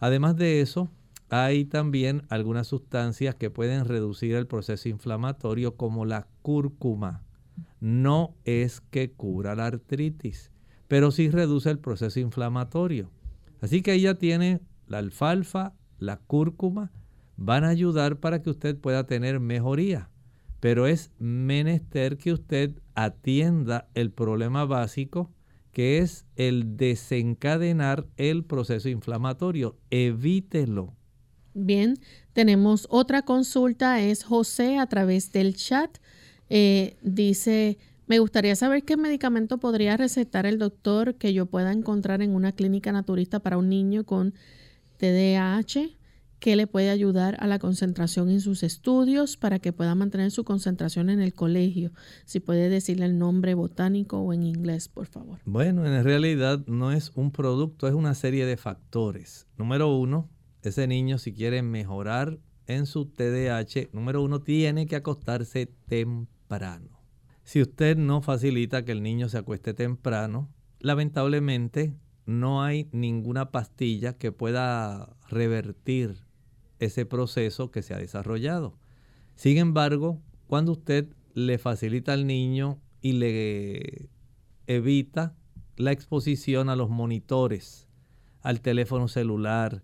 [0.00, 0.90] Además de eso,
[1.28, 7.22] hay también algunas sustancias que pueden reducir el proceso inflamatorio como la cúrcuma.
[7.78, 10.50] No es que cura la artritis,
[10.88, 13.12] pero sí reduce el proceso inflamatorio.
[13.64, 16.92] Así que ella tiene la alfalfa, la cúrcuma,
[17.38, 20.10] van a ayudar para que usted pueda tener mejoría.
[20.60, 25.32] Pero es menester que usted atienda el problema básico
[25.72, 29.78] que es el desencadenar el proceso inflamatorio.
[29.88, 30.94] Evítelo.
[31.54, 31.96] Bien,
[32.34, 35.96] tenemos otra consulta, es José a través del chat.
[36.50, 42.22] Eh, dice, me gustaría saber qué medicamento podría recetar el doctor que yo pueda encontrar
[42.22, 44.34] en una clínica naturista para un niño con
[44.98, 45.96] TDAH
[46.38, 50.44] que le puede ayudar a la concentración en sus estudios para que pueda mantener su
[50.44, 51.90] concentración en el colegio.
[52.26, 55.38] Si puede decirle el nombre botánico o en inglés, por favor.
[55.46, 59.46] Bueno, en realidad no es un producto, es una serie de factores.
[59.56, 60.28] Número uno,
[60.60, 66.93] ese niño si quiere mejorar en su TDAH, número uno, tiene que acostarse temprano.
[67.44, 71.94] Si usted no facilita que el niño se acueste temprano, lamentablemente
[72.26, 76.24] no hay ninguna pastilla que pueda revertir
[76.78, 78.78] ese proceso que se ha desarrollado.
[79.36, 84.08] Sin embargo, cuando usted le facilita al niño y le
[84.66, 85.36] evita
[85.76, 87.88] la exposición a los monitores,
[88.40, 89.82] al teléfono celular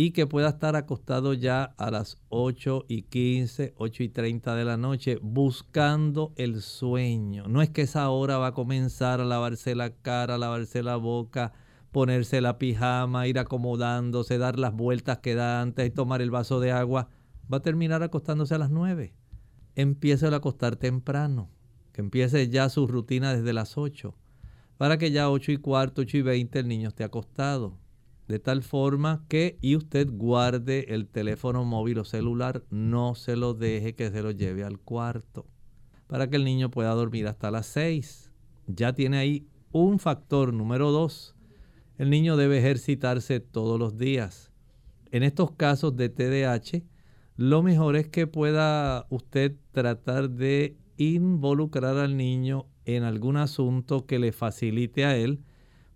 [0.00, 4.64] y que pueda estar acostado ya a las 8 y 15, 8 y 30 de
[4.64, 7.48] la noche buscando el sueño.
[7.48, 11.52] No es que esa hora va a comenzar a lavarse la cara, lavarse la boca,
[11.90, 16.60] ponerse la pijama, ir acomodándose, dar las vueltas que da antes y tomar el vaso
[16.60, 17.08] de agua.
[17.52, 19.16] Va a terminar acostándose a las 9.
[19.74, 21.50] Empiece a acostar temprano,
[21.90, 24.14] que empiece ya su rutina desde las 8
[24.76, 27.76] para que ya 8 y cuarto, 8 y 20 el niño esté acostado.
[28.28, 33.54] De tal forma que y usted guarde el teléfono móvil o celular, no se lo
[33.54, 35.46] deje que se lo lleve al cuarto,
[36.06, 38.30] para que el niño pueda dormir hasta las 6.
[38.66, 41.36] Ya tiene ahí un factor número 2.
[41.96, 44.52] El niño debe ejercitarse todos los días.
[45.10, 46.84] En estos casos de TDAH,
[47.36, 54.18] lo mejor es que pueda usted tratar de involucrar al niño en algún asunto que
[54.18, 55.40] le facilite a él.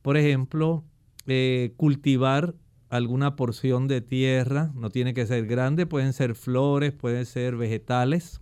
[0.00, 0.84] Por ejemplo,
[1.26, 2.54] eh, cultivar
[2.88, 8.40] alguna porción de tierra, no tiene que ser grande, pueden ser flores, pueden ser vegetales.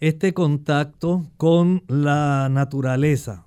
[0.00, 3.46] Este contacto con la naturaleza,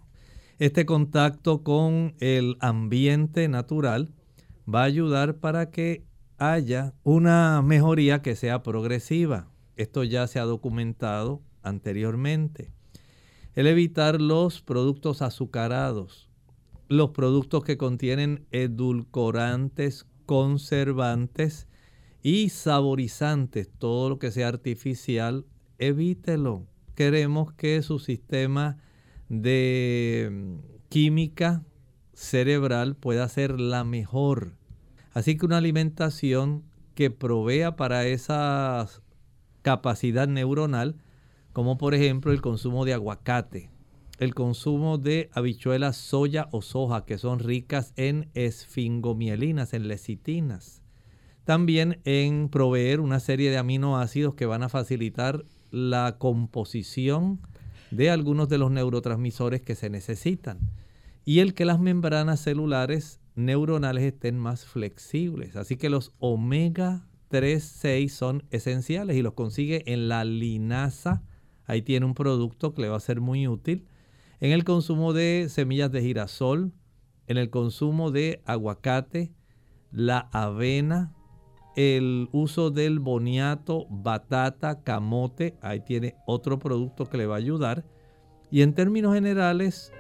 [0.58, 4.14] este contacto con el ambiente natural
[4.74, 6.06] va a ayudar para que
[6.38, 9.48] haya una mejoría que sea progresiva.
[9.76, 12.72] Esto ya se ha documentado anteriormente
[13.60, 16.29] el evitar los productos azucarados,
[16.90, 21.68] los productos que contienen edulcorantes, conservantes
[22.22, 25.46] y saborizantes, todo lo que sea artificial,
[25.78, 26.68] evítelo.
[26.96, 28.78] Queremos que su sistema
[29.30, 30.56] de mm,
[30.90, 31.64] química
[32.14, 34.56] cerebral pueda ser la mejor.
[35.14, 36.64] Así que una alimentación
[36.96, 38.86] que provea para esa
[39.62, 40.98] capacidad neuronal
[41.54, 43.70] como por ejemplo el consumo de aguacate,
[44.20, 50.84] el consumo de habichuelas, soya o soja, que son ricas en esfingomielinas, en lecitinas.
[51.46, 57.40] También en proveer una serie de aminoácidos que van a facilitar la composición
[57.92, 60.60] de algunos de los neurotransmisores que se necesitan.
[61.26, 65.56] Y el que las membranas celulares neuronales estén más flexibles.
[65.56, 71.24] Así que los omega 3, 6 son esenciales y los consigue en la linaza
[71.70, 73.86] Ahí tiene un producto que le va a ser muy útil.
[74.42, 76.72] En el consumo de semillas de girasol,
[77.28, 79.34] en el consumo de aguacate,
[79.92, 81.14] la avena,
[81.76, 87.84] el uso del boniato, batata, camote, ahí tiene otro producto que le va a ayudar.
[88.50, 89.92] Y en términos generales,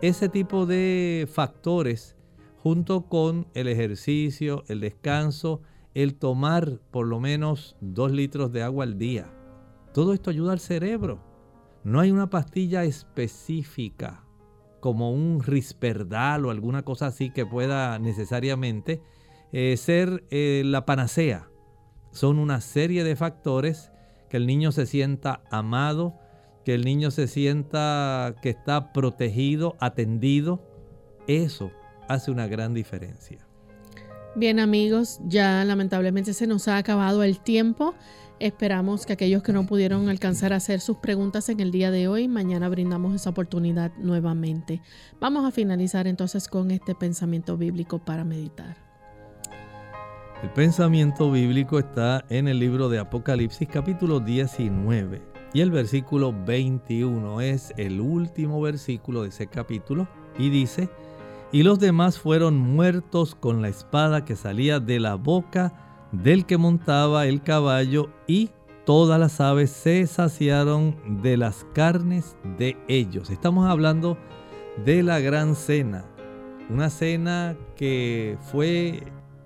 [0.00, 2.16] ese tipo de factores,
[2.62, 5.60] junto con el ejercicio, el descanso,
[5.92, 9.30] el tomar por lo menos dos litros de agua al día,
[9.92, 11.31] todo esto ayuda al cerebro.
[11.84, 14.24] No hay una pastilla específica
[14.80, 19.00] como un risperdal o alguna cosa así que pueda necesariamente
[19.52, 21.48] eh, ser eh, la panacea.
[22.10, 23.92] Son una serie de factores
[24.28, 26.18] que el niño se sienta amado,
[26.64, 30.62] que el niño se sienta que está protegido, atendido.
[31.26, 31.70] Eso
[32.08, 33.46] hace una gran diferencia.
[34.34, 37.94] Bien amigos, ya lamentablemente se nos ha acabado el tiempo.
[38.42, 42.08] Esperamos que aquellos que no pudieron alcanzar a hacer sus preguntas en el día de
[42.08, 44.82] hoy, mañana brindamos esa oportunidad nuevamente.
[45.20, 48.76] Vamos a finalizar entonces con este pensamiento bíblico para meditar.
[50.42, 55.22] El pensamiento bíblico está en el libro de Apocalipsis capítulo 19
[55.54, 60.90] y el versículo 21 es el último versículo de ese capítulo y dice,
[61.52, 65.81] y los demás fueron muertos con la espada que salía de la boca
[66.12, 68.50] del que montaba el caballo y
[68.84, 73.30] todas las aves se saciaron de las carnes de ellos.
[73.30, 74.18] Estamos hablando
[74.84, 76.04] de la gran cena,
[76.68, 79.02] una cena que fue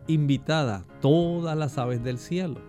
[0.08, 2.60] invitada todas las aves del cielo.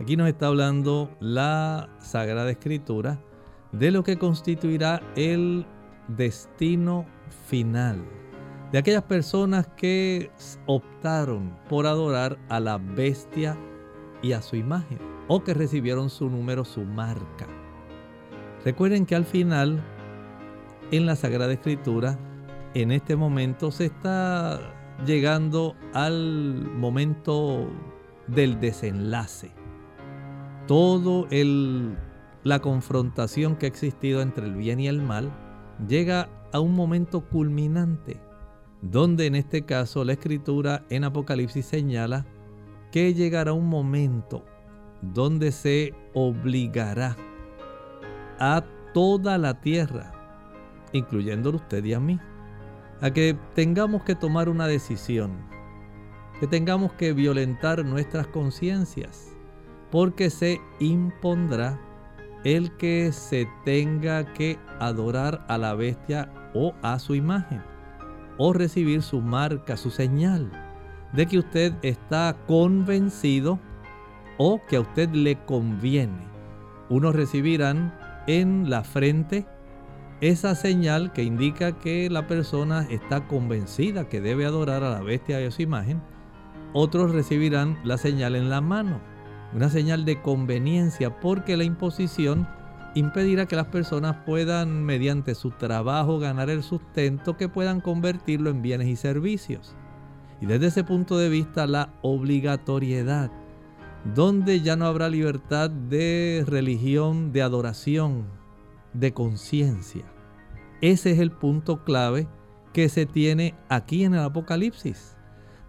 [0.00, 3.18] Aquí nos está hablando la Sagrada Escritura
[3.72, 5.66] de lo que constituirá el
[6.08, 7.06] destino
[7.48, 8.04] final
[8.76, 10.30] de aquellas personas que
[10.66, 13.56] optaron por adorar a la bestia
[14.20, 14.98] y a su imagen,
[15.28, 17.46] o que recibieron su número, su marca.
[18.66, 19.82] Recuerden que al final,
[20.90, 22.18] en la Sagrada Escritura,
[22.74, 24.60] en este momento se está
[25.06, 27.70] llegando al momento
[28.26, 29.52] del desenlace.
[30.66, 31.96] Todo el
[32.44, 35.32] la confrontación que ha existido entre el bien y el mal
[35.88, 38.25] llega a un momento culminante
[38.82, 42.26] donde en este caso la escritura en Apocalipsis señala
[42.92, 44.44] que llegará un momento
[45.02, 47.16] donde se obligará
[48.38, 50.12] a toda la tierra,
[50.92, 52.18] incluyendo usted y a mí,
[53.00, 55.32] a que tengamos que tomar una decisión,
[56.40, 59.34] que tengamos que violentar nuestras conciencias,
[59.90, 61.80] porque se impondrá
[62.44, 67.62] el que se tenga que adorar a la bestia o a su imagen,
[68.38, 70.50] o recibir su marca, su señal,
[71.12, 73.58] de que usted está convencido
[74.38, 76.26] o que a usted le conviene.
[76.88, 77.94] Unos recibirán
[78.26, 79.46] en la frente
[80.20, 85.40] esa señal que indica que la persona está convencida que debe adorar a la bestia
[85.40, 86.00] y a su imagen.
[86.72, 89.00] Otros recibirán la señal en la mano,
[89.54, 92.48] una señal de conveniencia porque la imposición
[92.96, 98.62] impedirá que las personas puedan mediante su trabajo ganar el sustento que puedan convertirlo en
[98.62, 99.76] bienes y servicios.
[100.40, 103.30] Y desde ese punto de vista la obligatoriedad,
[104.14, 108.24] donde ya no habrá libertad de religión, de adoración,
[108.94, 110.04] de conciencia.
[110.80, 112.26] Ese es el punto clave
[112.72, 115.18] que se tiene aquí en el Apocalipsis,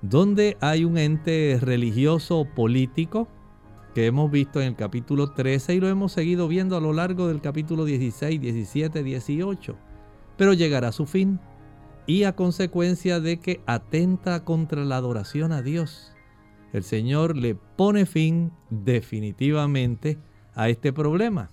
[0.01, 3.27] donde hay un ente religioso político
[3.97, 7.27] que hemos visto en el capítulo 13 y lo hemos seguido viendo a lo largo
[7.27, 9.75] del capítulo 16, 17, 18,
[10.37, 11.39] pero llegará a su fin
[12.05, 16.11] y a consecuencia de que atenta contra la adoración a Dios.
[16.73, 20.19] El Señor le pone fin definitivamente
[20.53, 21.49] a este problema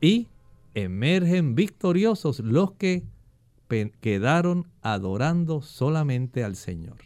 [0.00, 0.26] y
[0.74, 3.04] emergen victoriosos los que
[4.00, 7.05] quedaron adorando solamente al Señor.